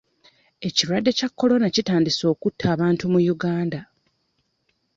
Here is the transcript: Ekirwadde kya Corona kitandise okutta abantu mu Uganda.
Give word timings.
Ekirwadde 0.67 1.11
kya 1.17 1.29
Corona 1.39 1.67
kitandise 1.75 2.23
okutta 2.33 2.65
abantu 2.75 3.03
mu 3.13 3.19
Uganda. 3.33 3.79